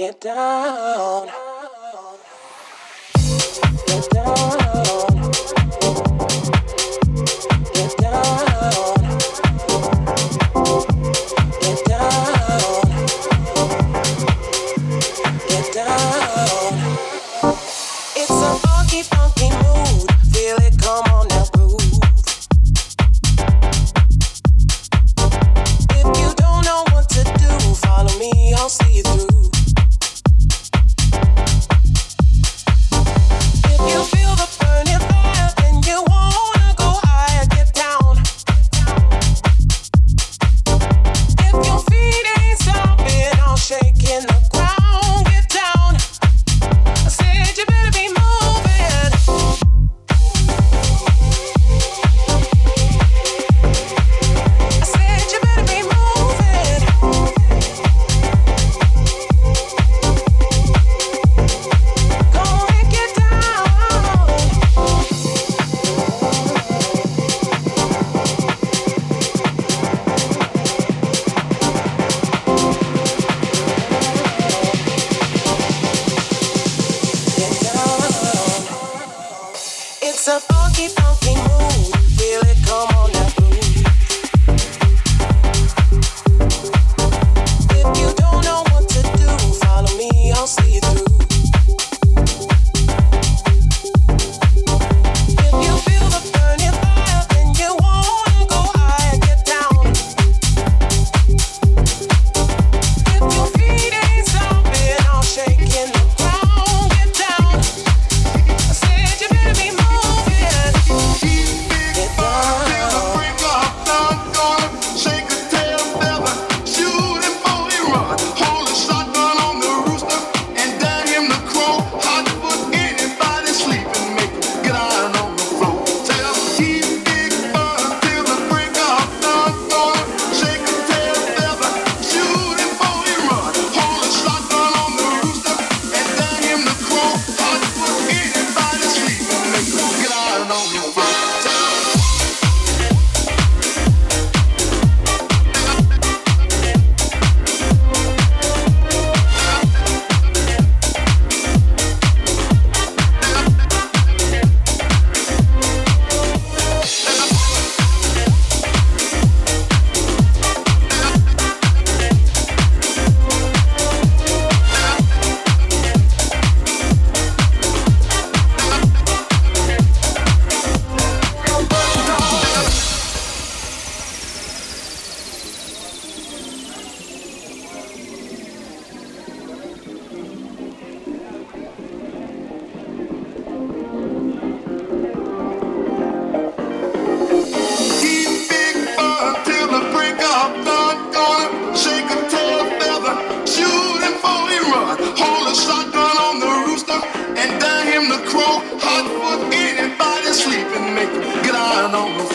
[0.00, 1.47] Get down.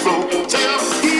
[0.02, 1.12] So Tell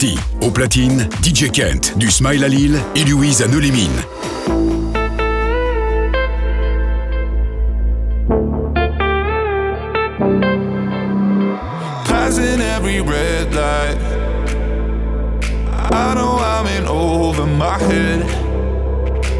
[0.00, 0.18] parti.
[0.42, 3.90] Au platine, DJ Kent, du Smile à Lille et Louise à Nolimine.
[12.06, 13.98] Passing every red light.
[15.92, 18.22] I know I'm in over my head.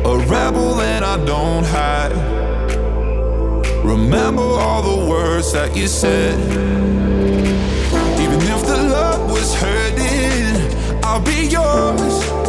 [0.05, 2.12] A rebel I don't hide.
[3.83, 6.39] Remember all the words that you said.
[11.25, 12.40] be yours.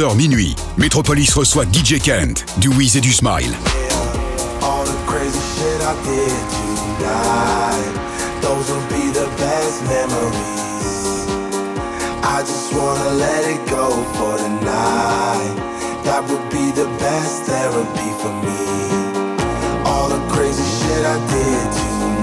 [0.00, 3.52] 22h minuit, Metropolis reçoit DJ Kent, du Wiz et du Smile.
[12.22, 15.56] I just wanna let it go for the night.
[16.04, 18.56] That would be the best therapy for me.
[19.84, 21.72] All the crazy shit I did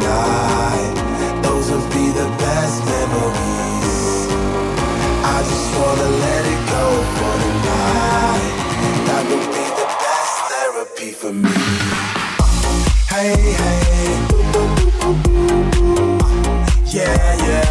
[0.01, 0.95] tonight,
[1.43, 4.27] those would be the best memories.
[5.23, 7.46] I just wanna let it go for the night.
[11.27, 11.49] for me.
[13.09, 14.27] Hey, hey.
[16.85, 17.66] Yeah, yeah.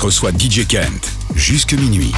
[0.00, 1.12] Reçoit DJ Kent.
[1.34, 2.12] Jusque minuit.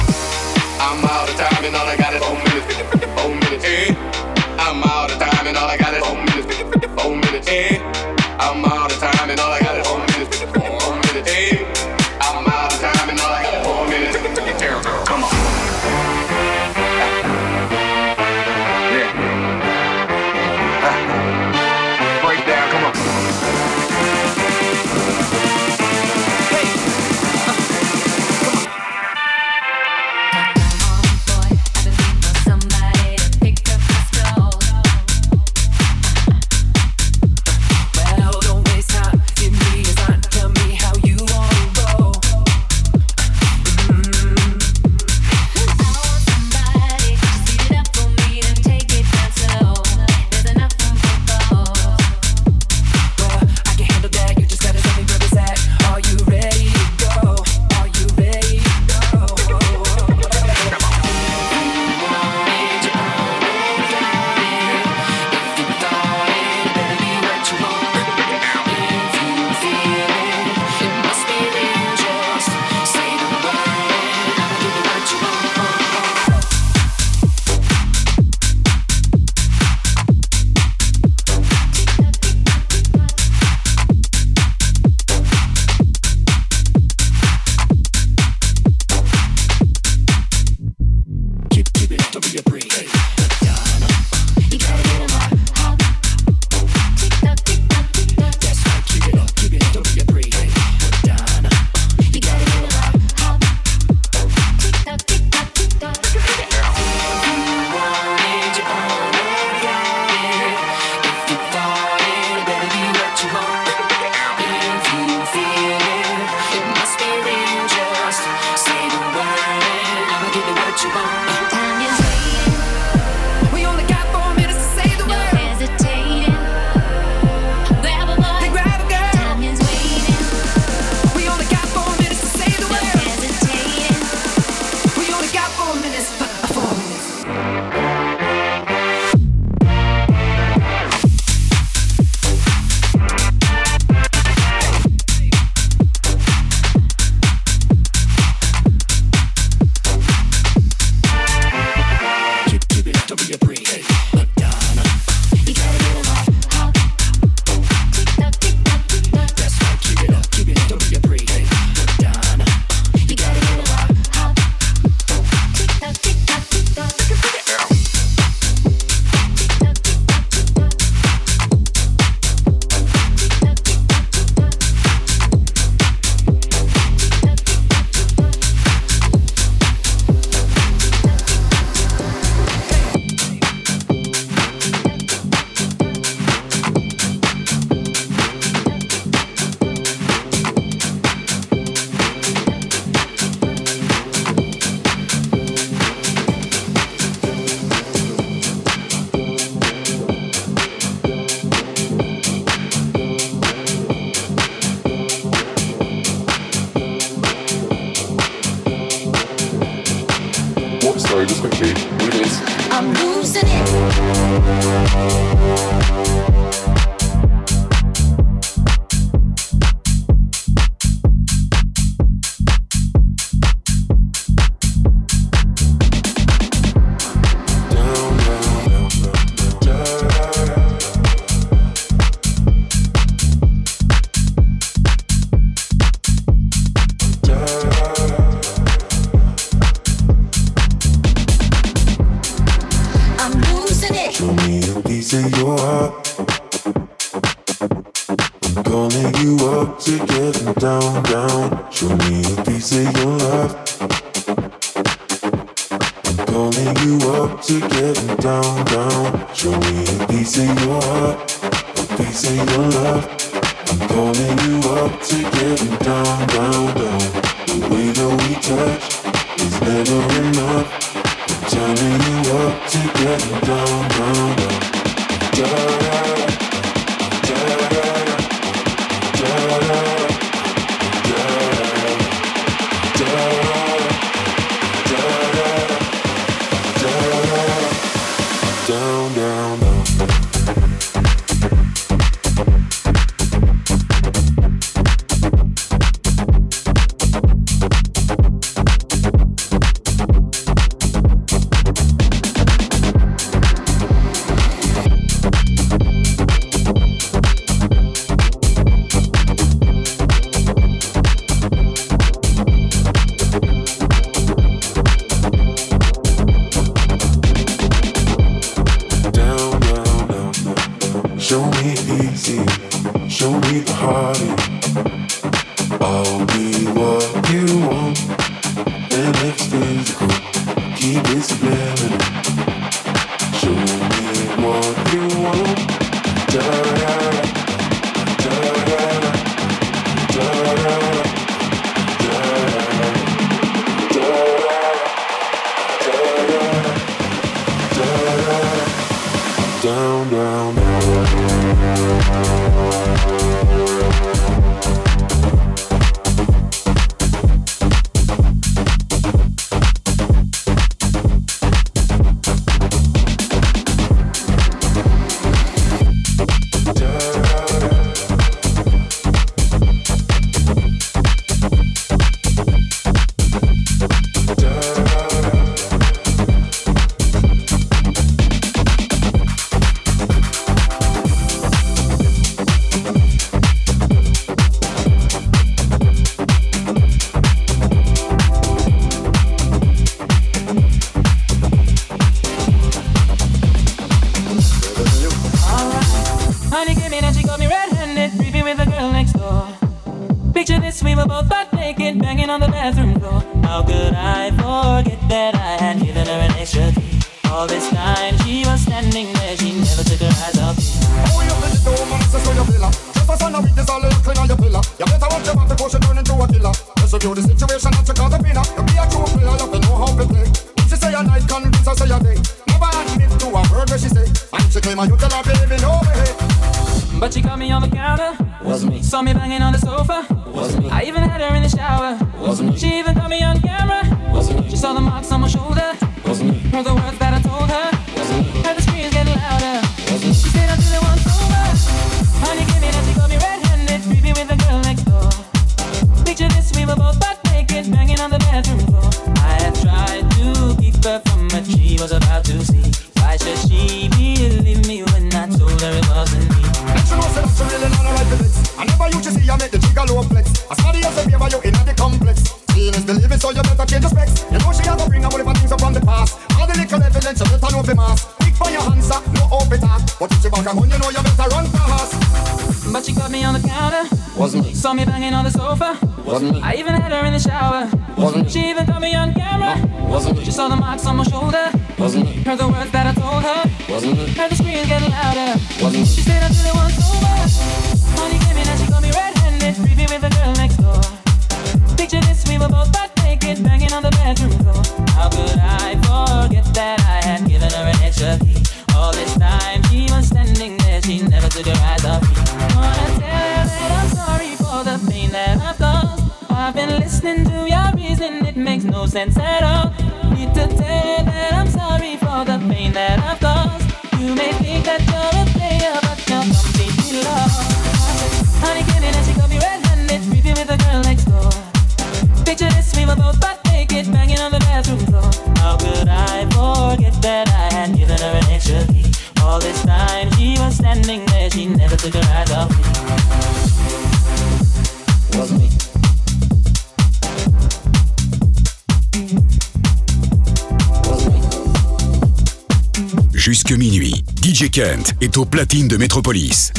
[544.41, 546.51] DJ Kent est au platine de Métropolis.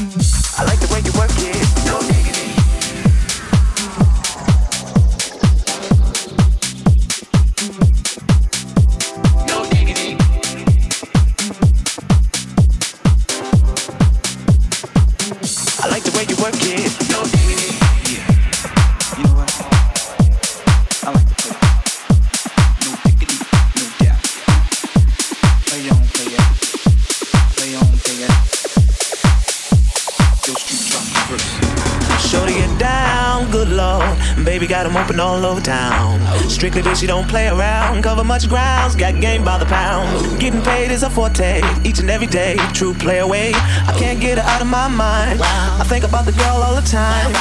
[36.63, 38.05] Strictly bitch, she don't play around.
[38.05, 40.39] Cover much grounds, got game by the pound.
[40.39, 42.55] Getting paid is a forte, each and every day.
[42.73, 43.51] True play away.
[43.53, 45.43] I can't get her out of my mind.
[45.43, 47.33] I think about the girl all the time.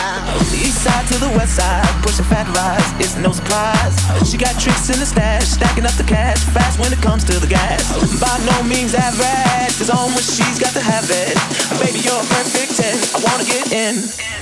[0.50, 3.94] The east side to the west side, pushing fat rides, it's no surprise.
[4.26, 7.38] She got tricks in the stash, stacking up the cash fast when it comes to
[7.38, 7.94] the gas.
[8.20, 11.38] By no means average, cause on she's got to have it.
[11.78, 12.98] Baby, you're a perfect 10.
[13.14, 14.41] I wanna get in.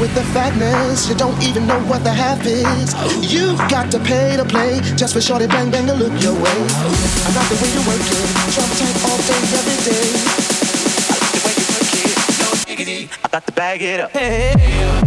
[0.00, 1.08] with the fatness.
[1.08, 2.94] You don't even know what the half is.
[3.32, 6.58] You've got to pay to play just for shorty bang bang to look your way.
[7.24, 8.28] I like the way you work it.
[8.52, 10.08] Drum tight all day, every day.
[11.08, 12.16] I like the way you work it.
[12.40, 13.10] No diggity.
[13.24, 14.10] I got to bag it up.
[14.10, 15.05] Hey.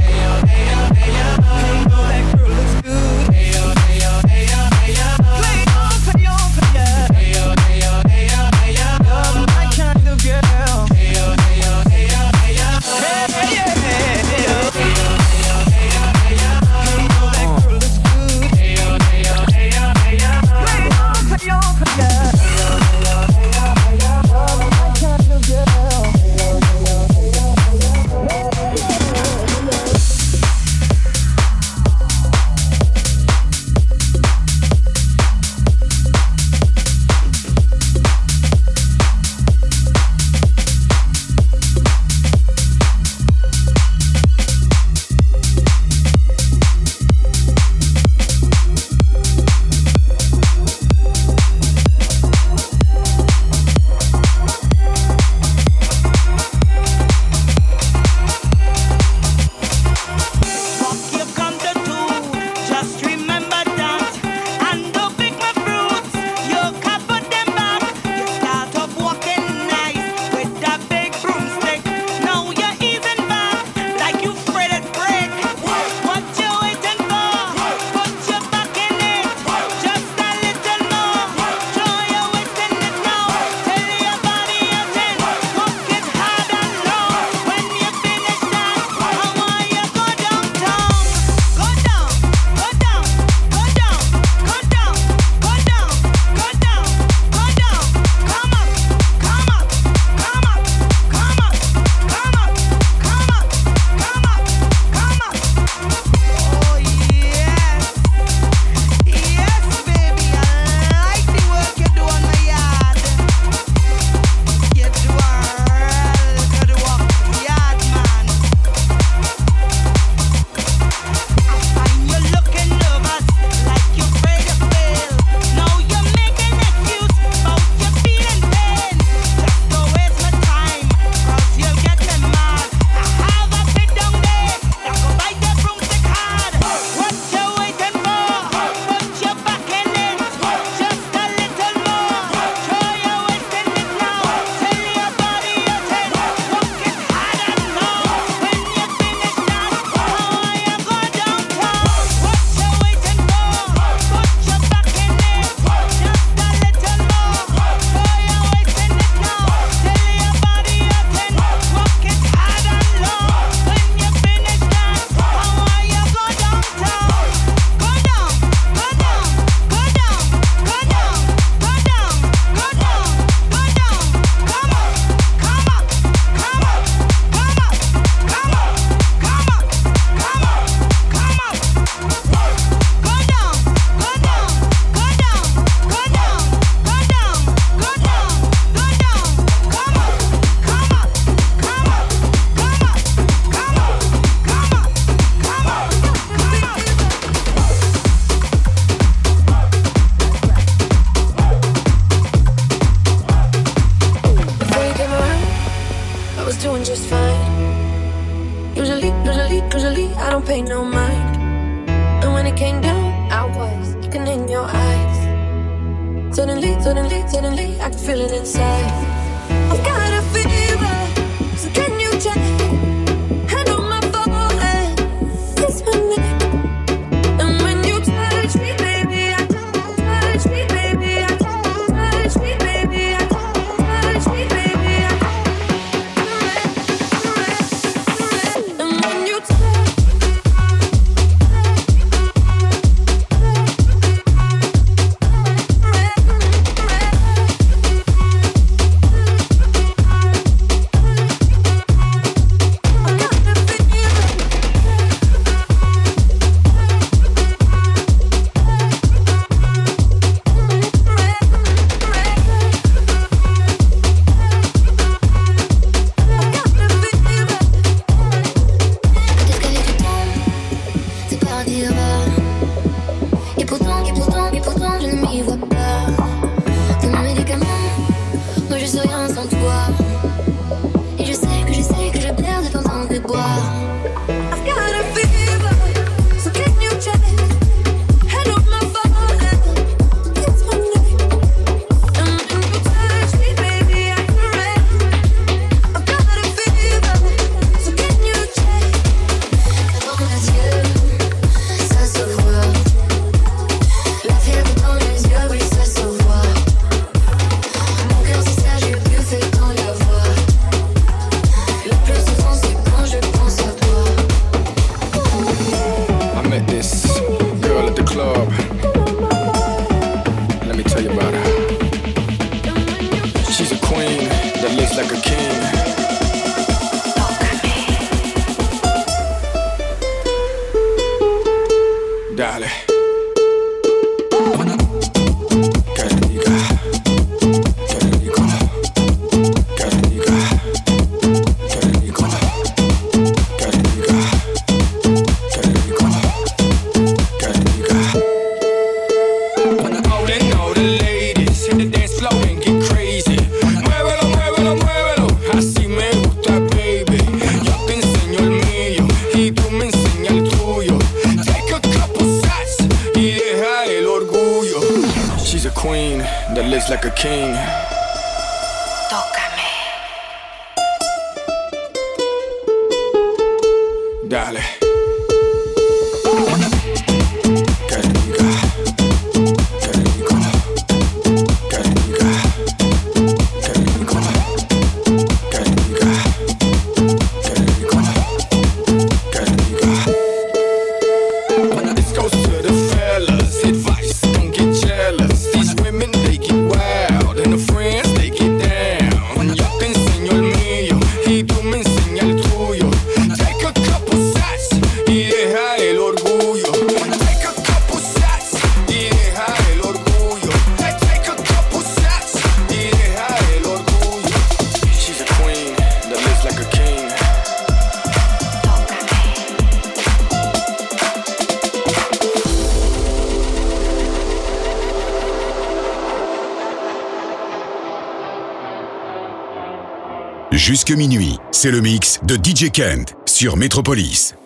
[431.61, 434.38] C'est le mix de DJ Kent sur Metropolis.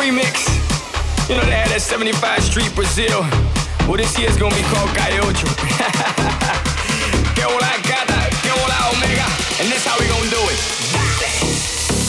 [0.00, 0.48] remix.
[1.28, 3.20] You know, they had that 75 Street Brazil.
[3.84, 5.44] Well, this year's gonna be called Gaiocho.
[7.36, 9.28] que hola, gata, que hola, omega.
[9.60, 10.58] And this how we gonna do it.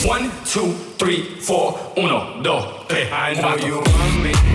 [0.08, 3.12] One, two, three, four, uno, dos, tres.
[3.12, 4.51] I know you want me.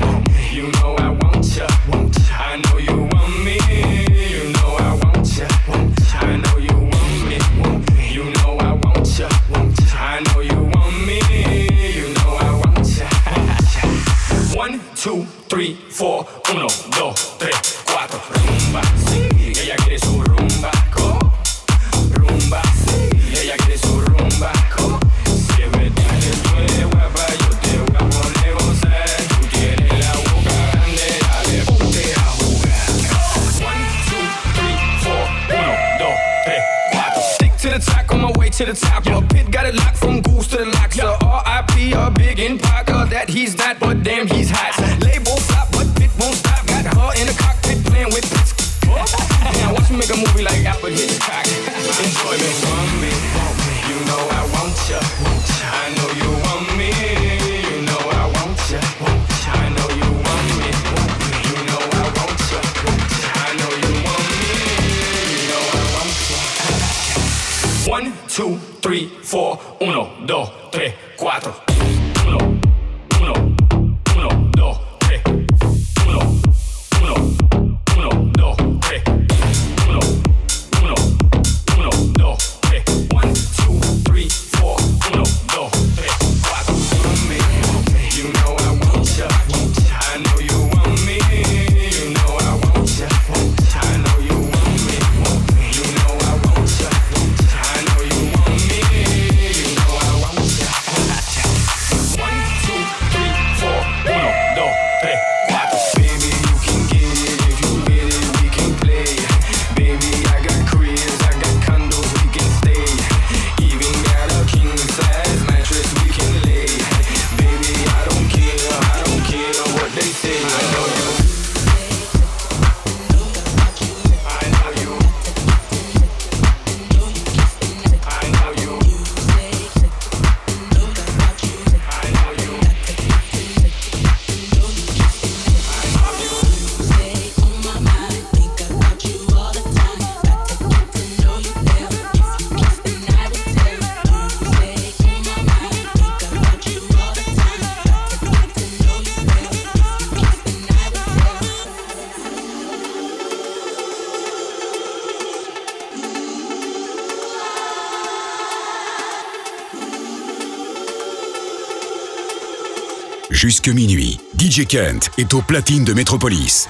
[163.47, 166.67] Jusque minuit, DJ Kent est au platine de Métropolis.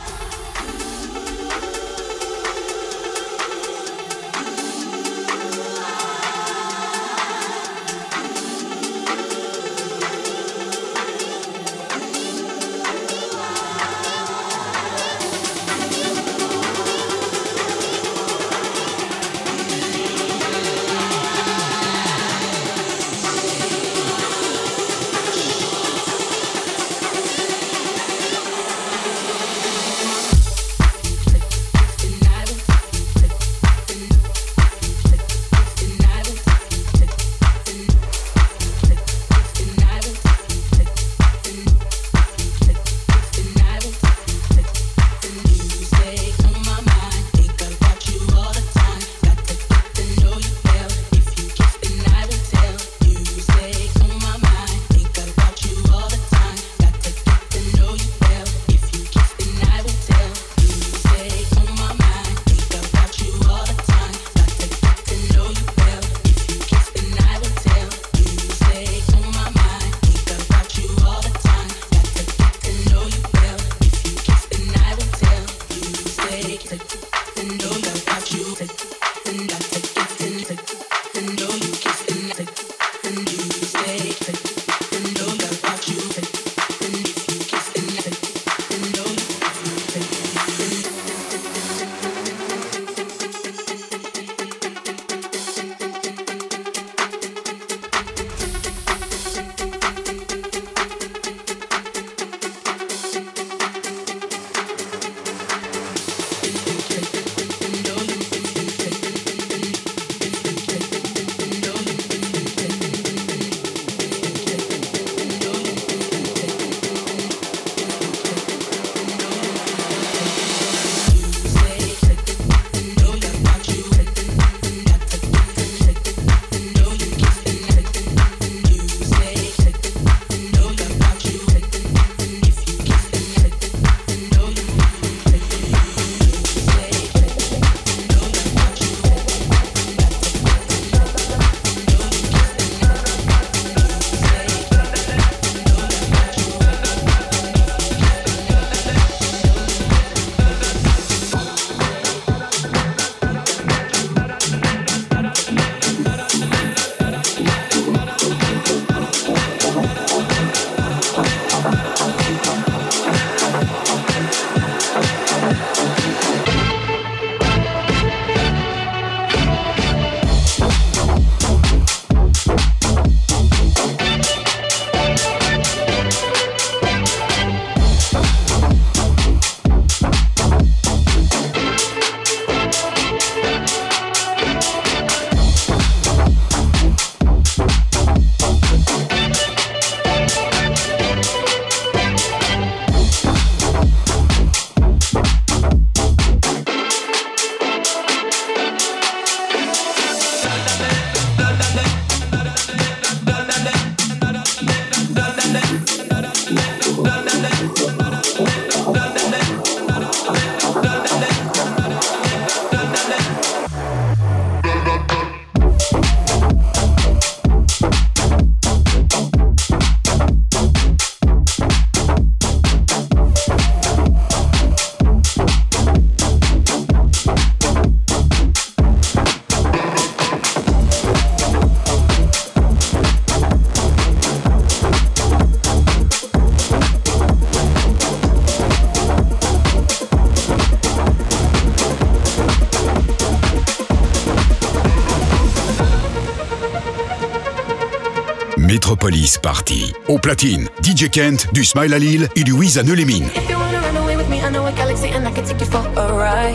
[249.48, 249.94] Party.
[250.10, 253.30] Au platine, DJ Kent, du Smile à Lille et du Wiz à Neulémine.
[253.48, 255.88] You I know galaxy and I can take you for.
[256.22, 256.52] I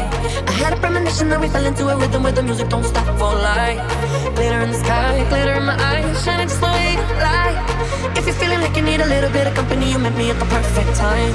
[0.60, 3.80] had a premonition that we fell into a rhythm the music don't stop for you.
[8.14, 10.38] If you're feeling like you need a little bit of company, you met me at
[10.38, 11.32] the perfect time.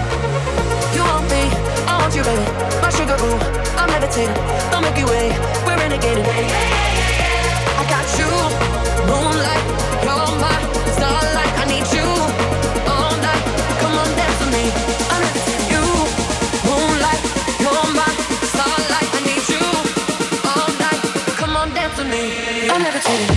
[0.94, 1.42] You want me,
[1.90, 2.46] I want you, baby.
[2.84, 3.18] My sugar
[3.82, 4.32] I'm meditating,
[4.70, 5.34] the Milky Way,
[5.66, 6.22] we're renegading.
[6.22, 7.07] I
[23.06, 23.37] me.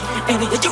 [0.00, 0.65] money, and it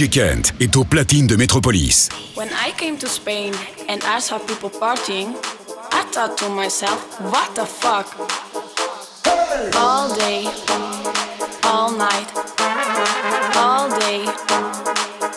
[0.00, 2.08] DJ Kent est au platine de Metropolis.
[2.34, 3.52] When I came to Spain
[3.86, 5.34] and I saw people partying,
[5.92, 8.06] I thought to myself, what the fuck?
[9.76, 10.48] All day,
[11.64, 12.32] all night,
[13.56, 14.24] all day,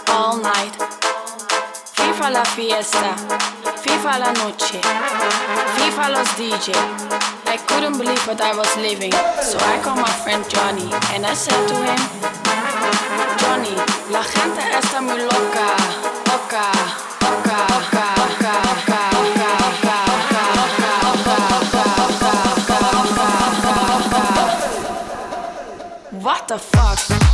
[0.07, 0.77] all night.
[1.97, 3.17] FIFA la fiesta,
[3.83, 4.79] FIFA la noche,
[5.75, 6.71] FIFA los DJ.
[7.47, 9.11] I couldn't believe what I was living,
[9.41, 12.22] so I called my friend Johnny and I said to him,
[14.11, 15.75] La gente está muy loca,
[16.27, 16.71] loca,
[17.21, 18.05] loca, loca,
[18.39, 19.51] loca, loca,
[20.23, 21.01] loca,
[26.21, 27.32] What the fuck?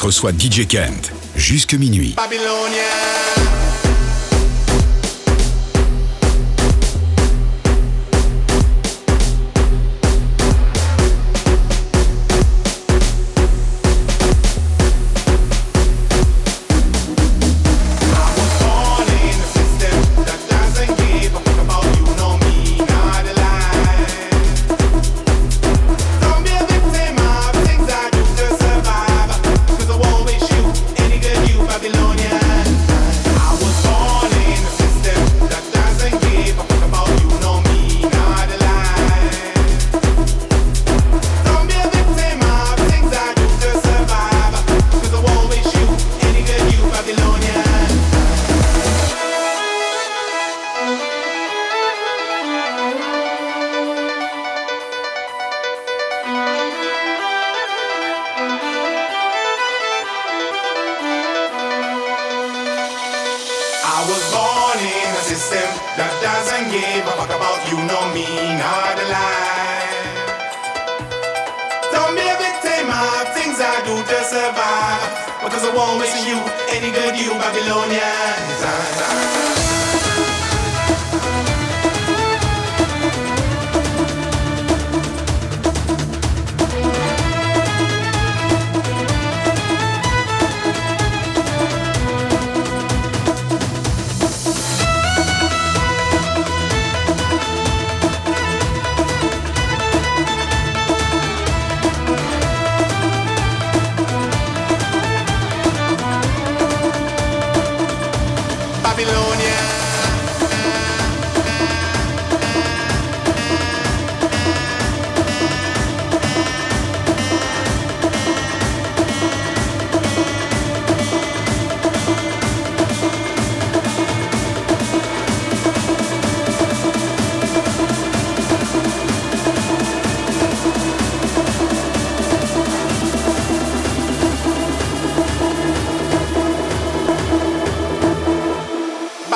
[0.00, 2.14] reçoit DJ Kent jusque minuit.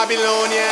[0.05, 0.64] Babylonian.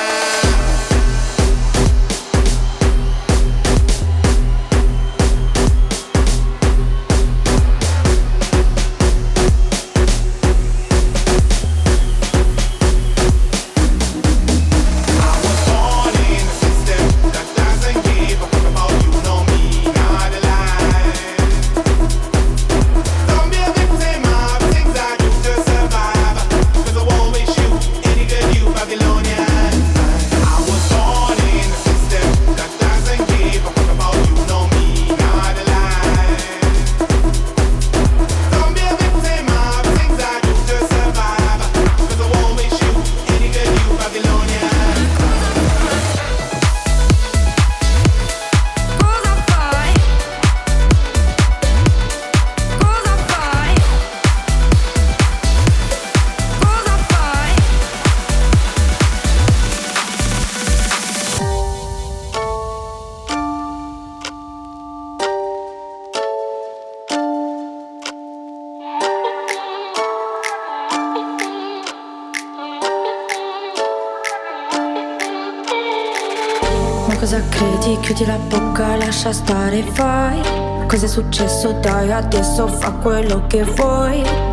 [78.12, 80.38] Chiudi la bocca, lascia stare, fai.
[80.86, 81.72] Cos'è successo?
[81.80, 84.51] Dai, adesso fa quello che vuoi.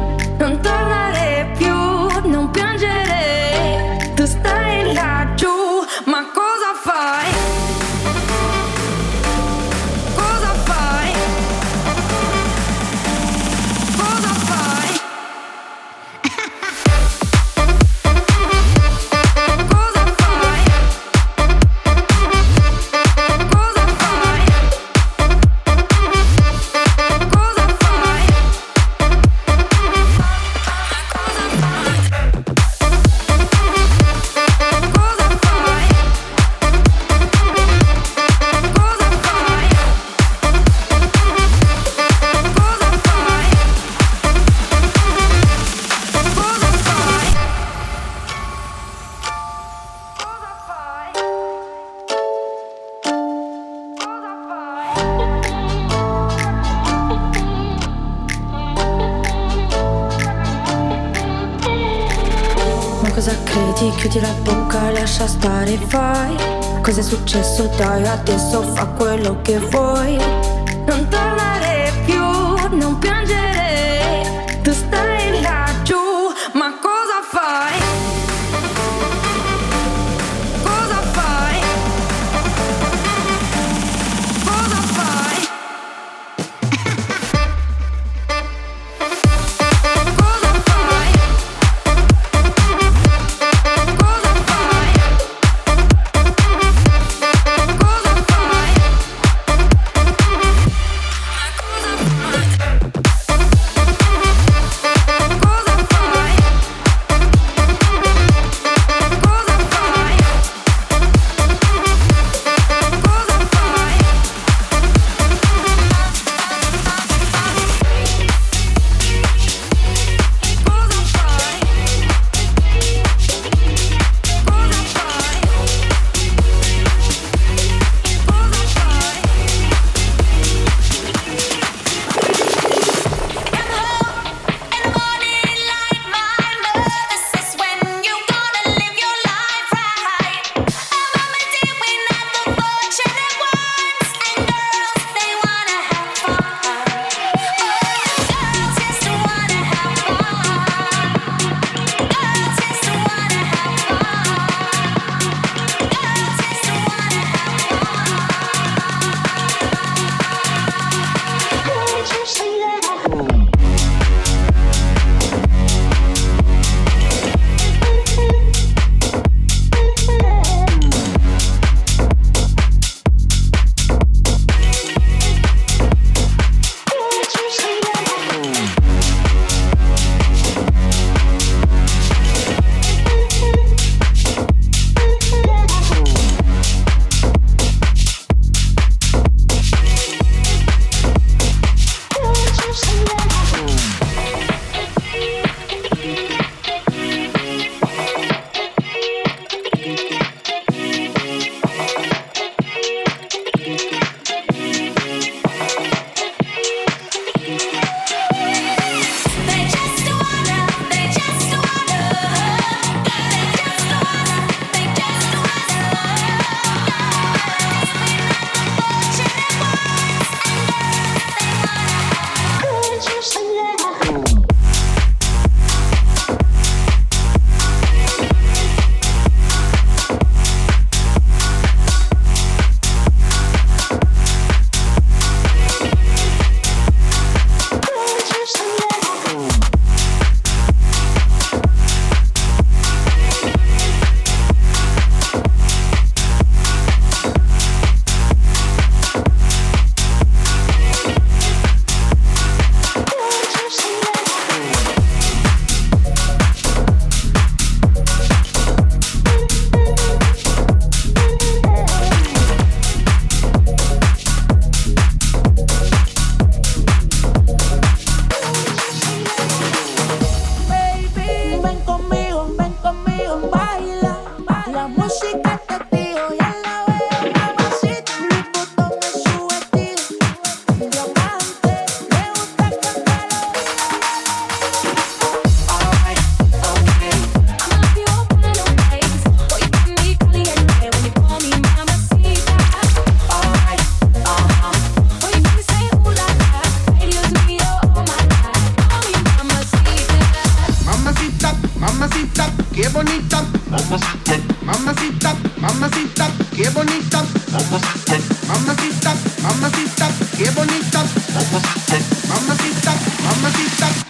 [69.49, 69.88] Before.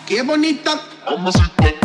[0.10, 0.82] qué bonita.
[1.06, 1.79] Vamos a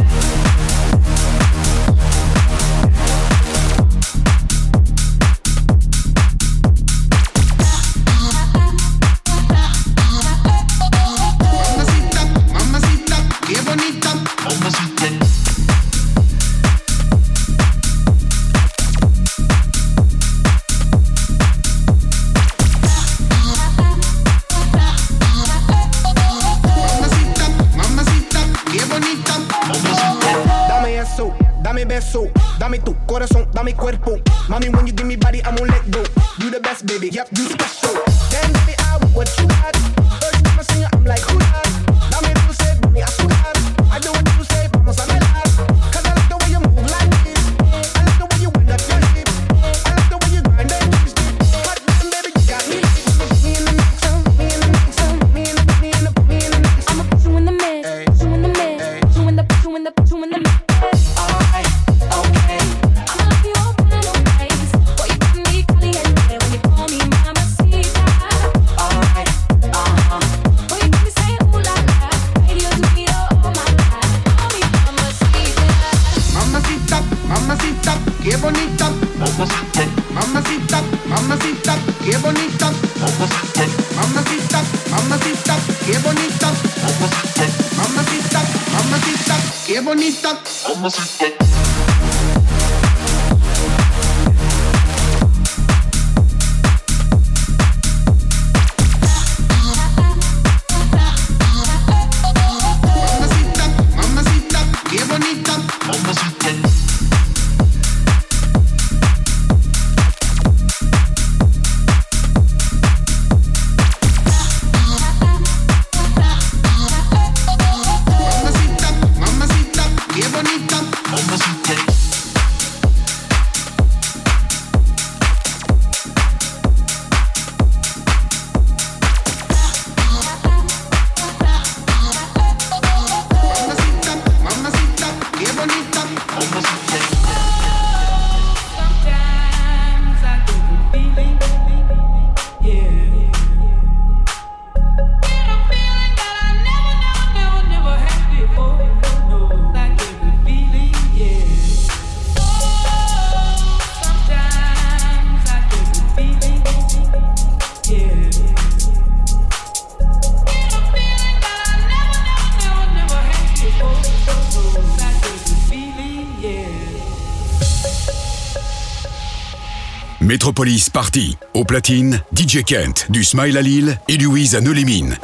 [171.74, 175.16] platine, DJ Kent, du Smile à Lille et Louise à Neulémine.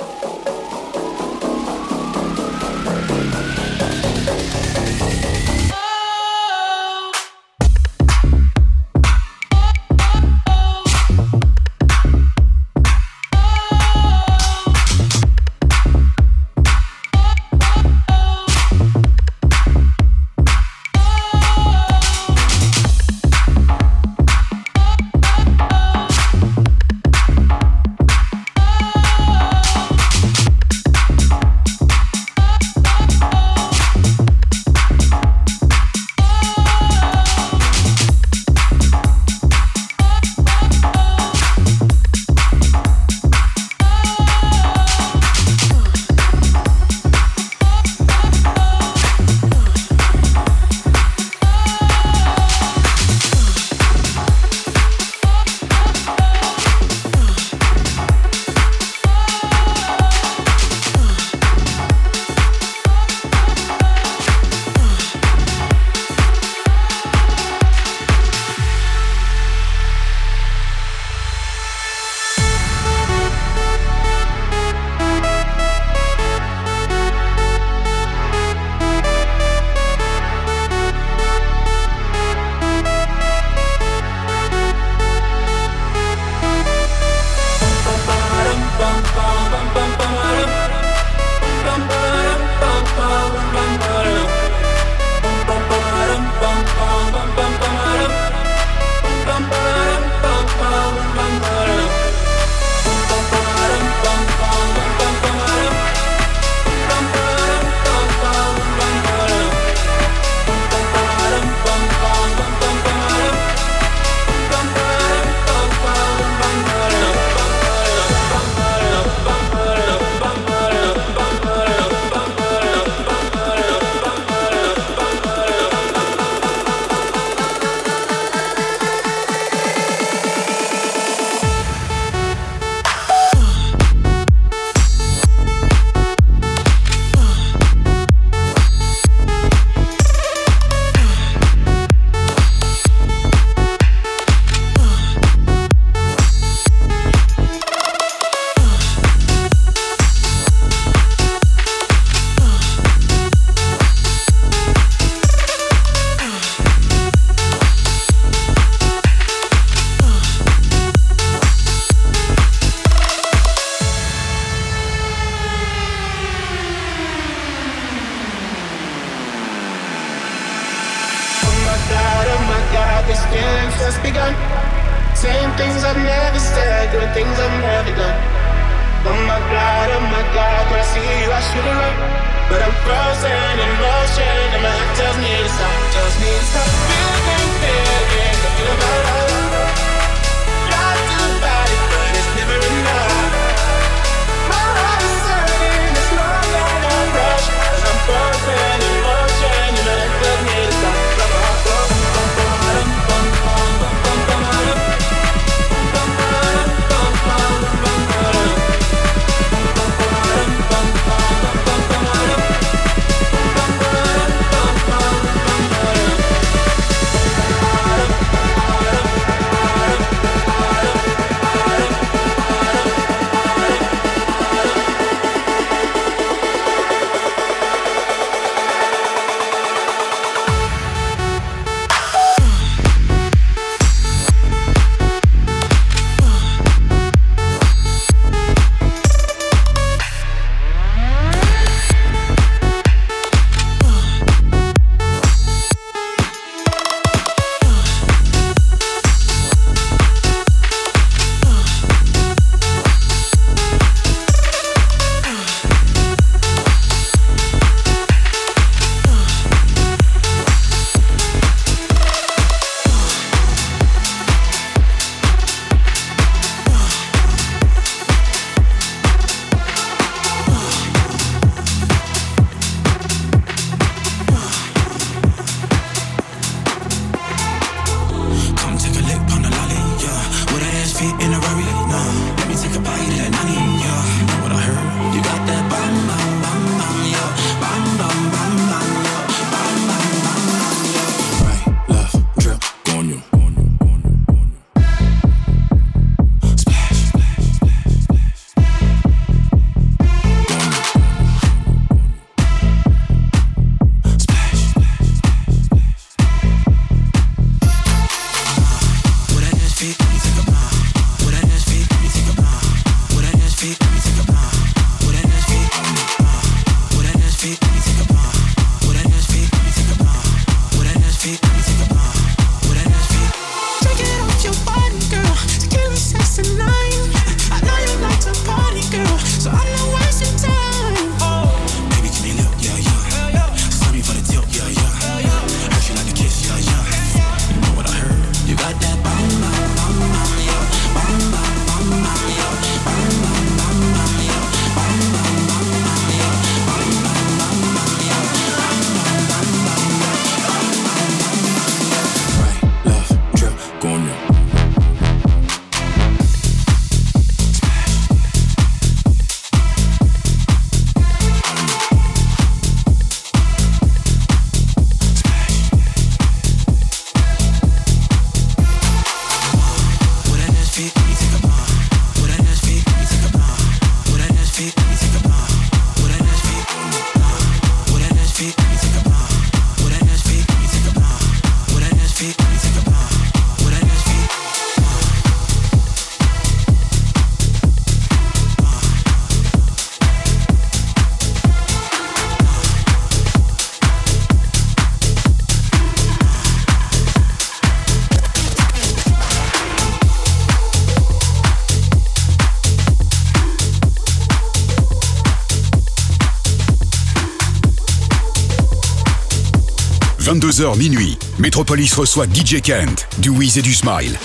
[410.76, 411.18] minuit.
[411.38, 414.18] Metropolis reçoit DJ Kent, du Wiz et du Smile.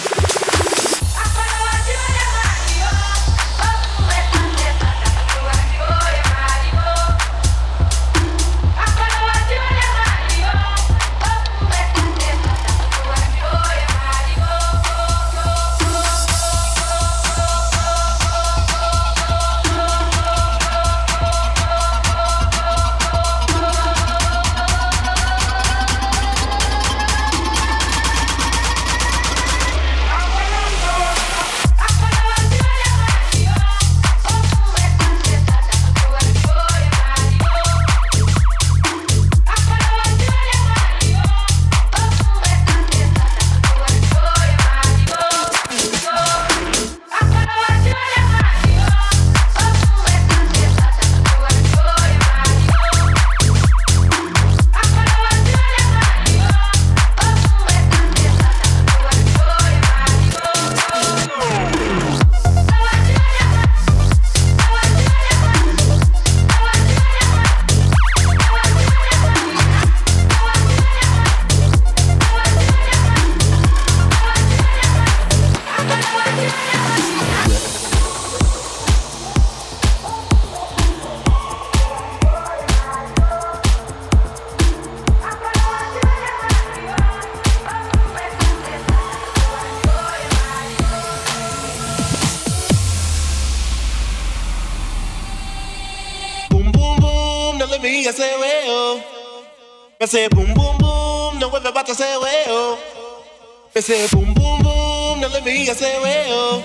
[103.86, 106.64] hace boom boom boom, no le mía ese huevo.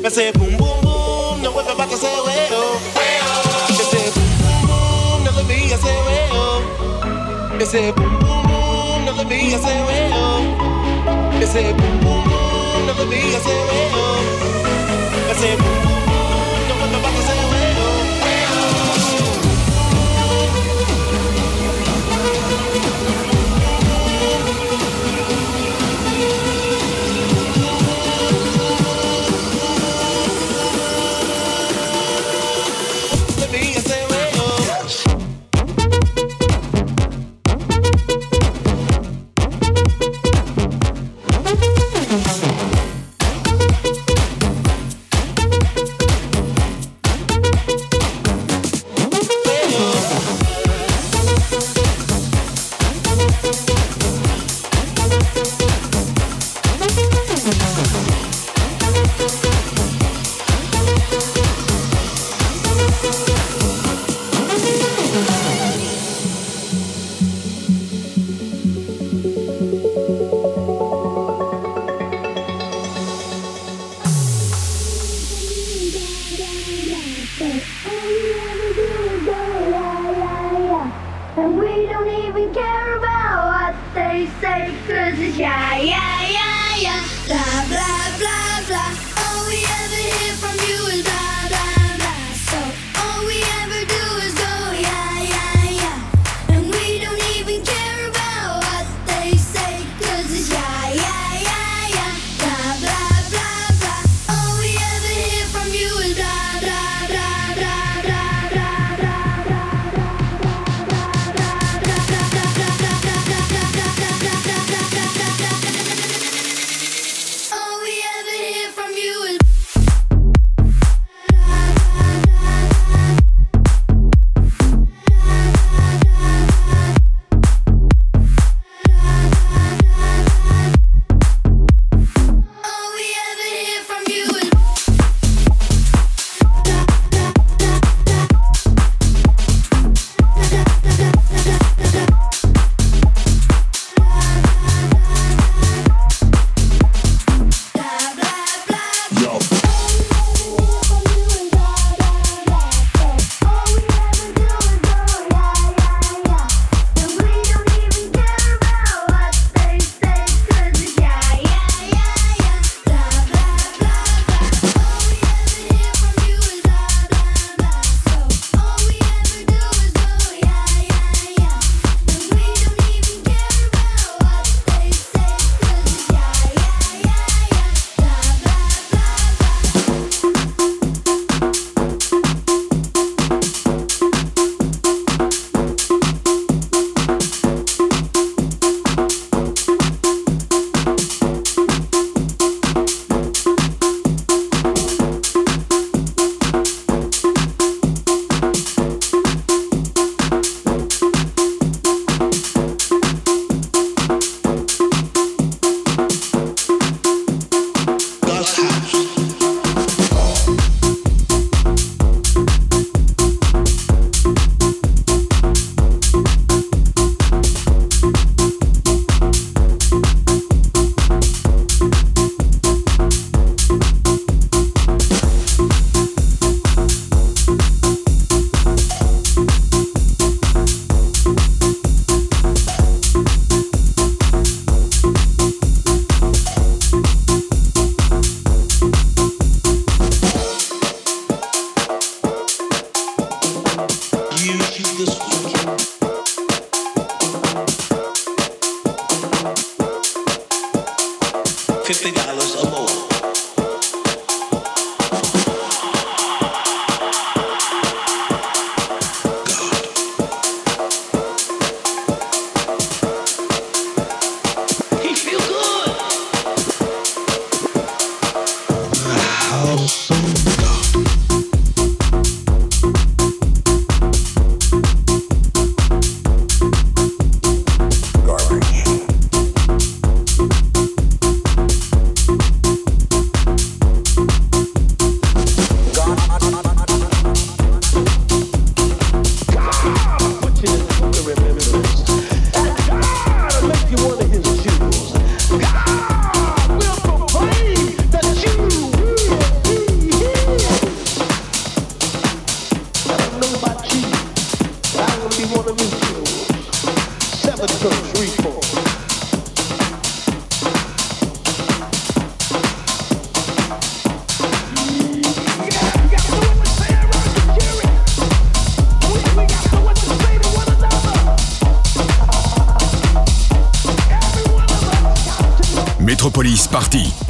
[0.00, 2.80] Me hace boom boom boom, no vuelve para ese huevo.
[3.68, 6.62] Me hace boom boom boom, no le mía ese huevo.
[7.56, 7.62] Me
[7.92, 10.40] boom boom boom, no le mía ese huevo.
[11.38, 11.44] Me
[11.74, 14.04] boom boom boom, no le mía ese huevo.
[15.26, 16.05] Me hace boom boom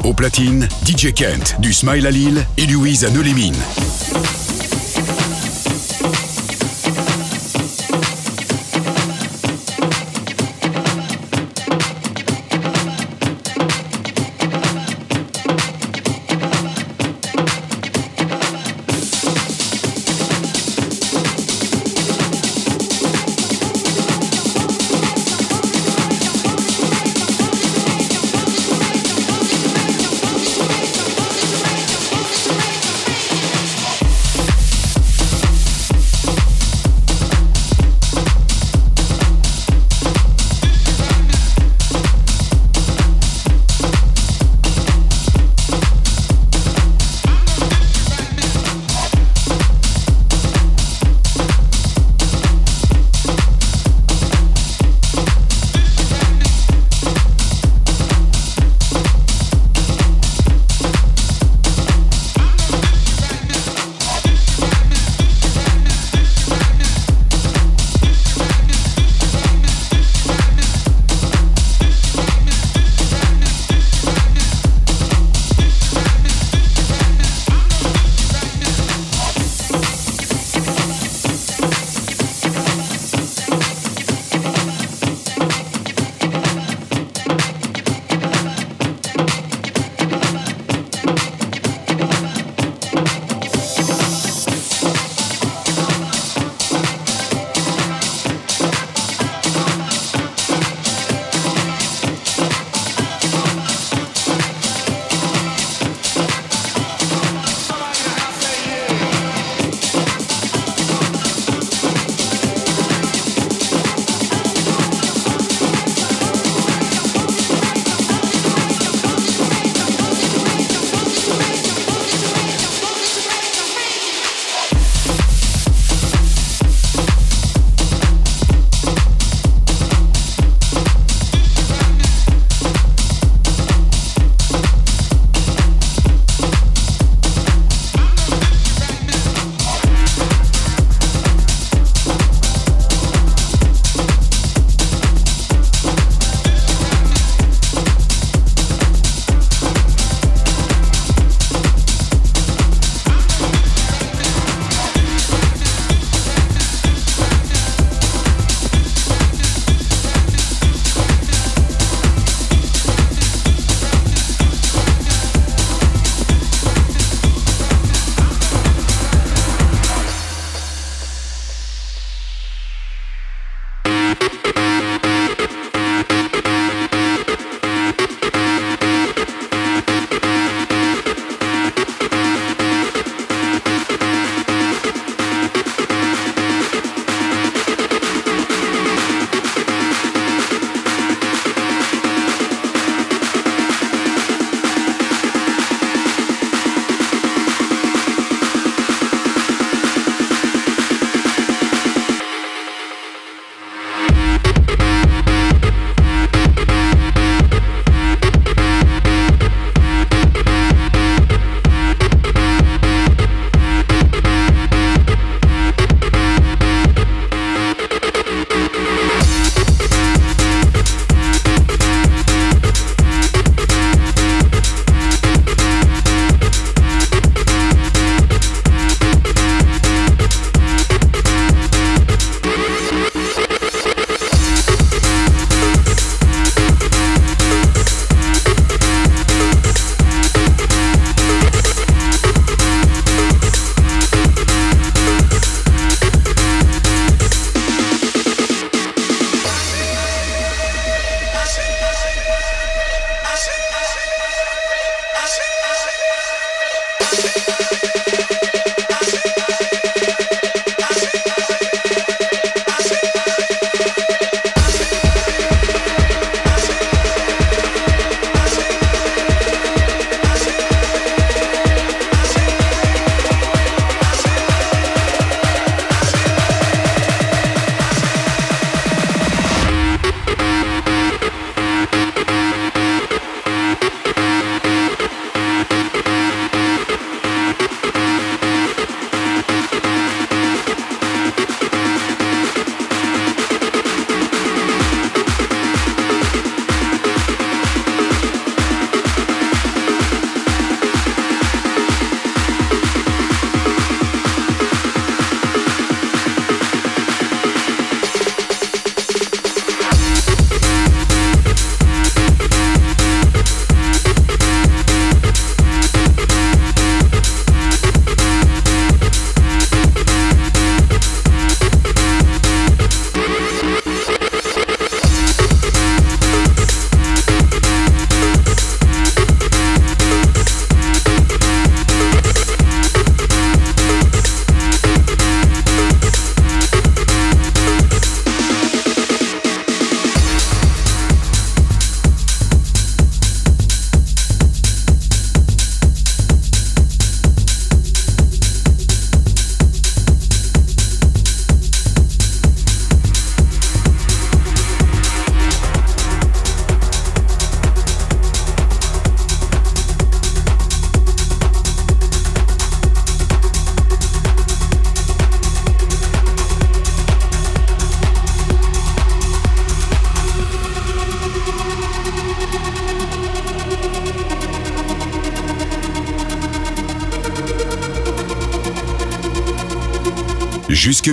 [0.03, 3.55] Au platine, DJ Kent du Smile à Lille et Louise à Neulémine.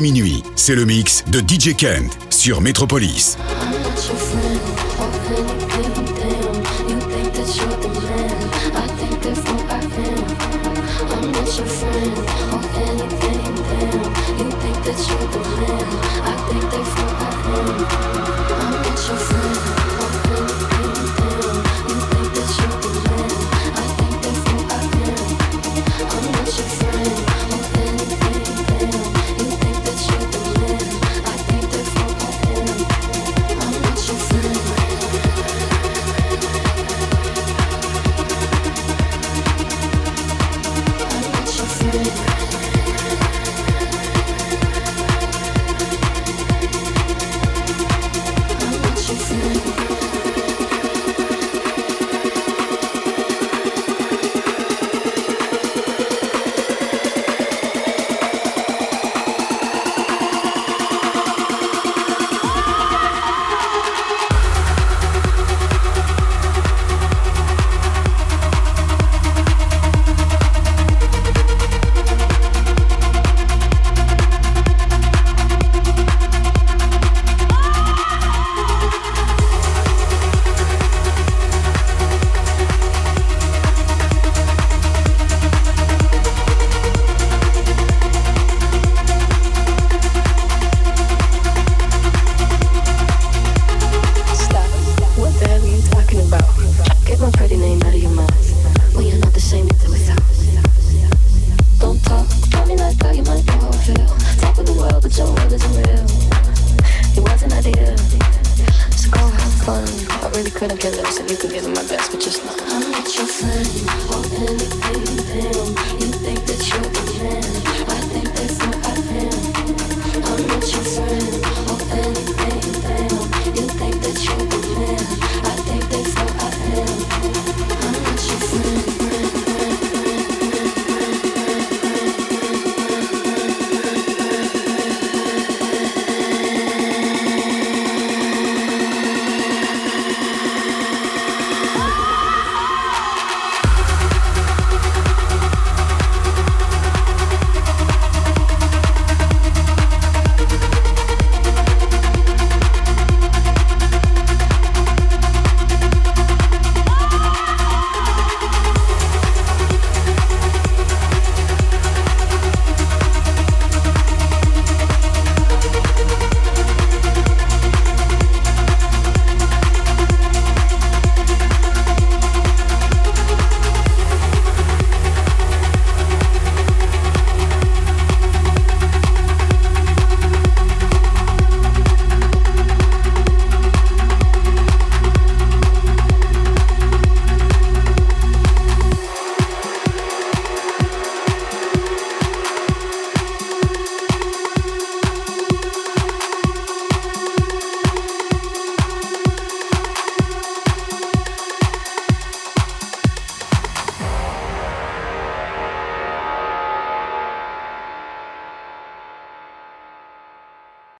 [0.00, 0.42] minuit.
[0.56, 3.36] C'est le mix de DJ Kent sur Metropolis.